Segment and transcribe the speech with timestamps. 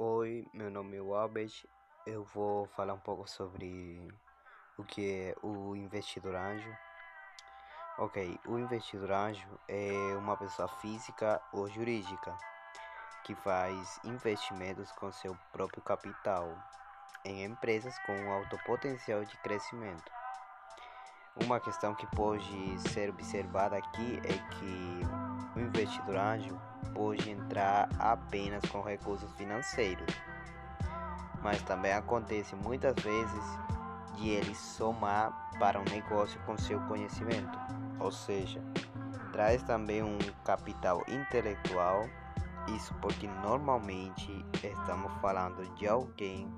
[0.00, 1.66] Oi, meu nome é Albert.
[2.06, 4.00] Eu vou falar um pouco sobre
[4.76, 6.72] o que é o investidor anjo.
[7.98, 12.32] Ok, o investidor anjo é uma pessoa física ou jurídica
[13.24, 16.56] que faz investimentos com seu próprio capital
[17.24, 20.17] em empresas com alto potencial de crescimento.
[21.44, 25.00] Uma questão que pode ser observada aqui é que
[25.56, 26.60] o investidor anjo
[26.92, 30.06] pode entrar apenas com recursos financeiros,
[31.42, 33.44] mas também acontece muitas vezes
[34.16, 37.58] de ele somar para um negócio com seu conhecimento,
[38.00, 38.60] ou seja,
[39.32, 42.08] traz também um capital intelectual.
[42.76, 46.52] Isso porque normalmente estamos falando de alguém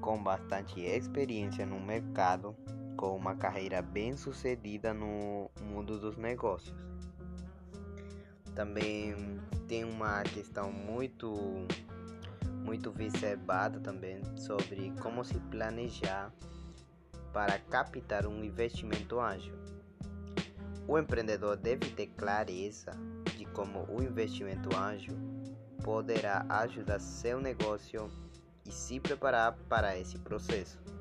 [0.00, 2.56] com bastante experiência no mercado
[2.98, 6.76] com uma carreira bem sucedida no mundo dos negócios.
[8.56, 9.14] Também
[9.68, 11.32] tem uma questão muito
[12.64, 16.30] muito observada também sobre como se planejar
[17.32, 19.54] para captar um investimento ágil.
[20.86, 22.92] O empreendedor deve ter clareza
[23.36, 25.16] de como o investimento ágil
[25.84, 28.10] poderá ajudar seu negócio
[28.66, 30.97] e se preparar para esse processo.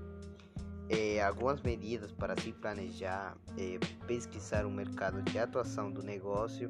[0.90, 6.70] É, algumas medidas para se planejar é pesquisar o mercado de atuação do negócio,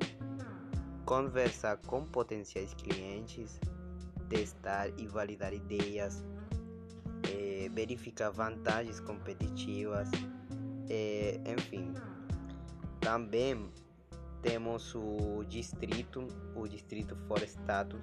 [1.06, 3.60] conversar com potenciais clientes,
[4.28, 6.26] testar e validar ideias,
[7.32, 10.10] é, verificar vantagens competitivas,
[11.46, 11.94] enfim.
[13.00, 13.70] Também
[14.42, 18.02] temos o distrito, o distrito Forestatus,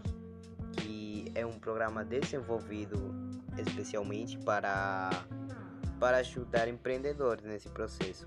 [0.72, 3.14] que é um programa desenvolvido
[3.58, 5.10] especialmente para
[5.98, 8.26] para ajudar empreendedores nesse processo,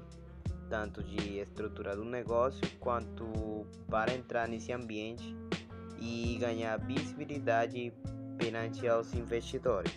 [0.69, 5.35] tanto de estrutura do negócio quanto para entrar nesse ambiente
[5.99, 7.93] e ganhar visibilidade
[8.38, 9.91] perante aos investidores.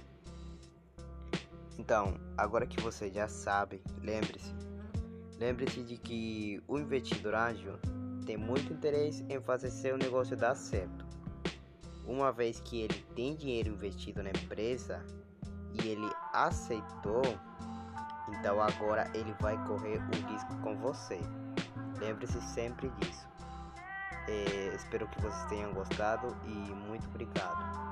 [1.79, 4.55] Então, agora que você já sabe, lembre-se,
[5.39, 7.79] lembre-se de que o investidor ágil
[8.27, 11.05] tem muito interesse em fazer seu negócio dar certo.
[12.07, 15.05] Uma vez que ele tem dinheiro investido na empresa
[15.73, 17.23] e ele aceitou
[18.39, 21.21] então agora ele vai correr o risco com você.
[21.99, 23.29] Lembre-se sempre disso.
[24.29, 27.90] É, espero que vocês tenham gostado e muito obrigado.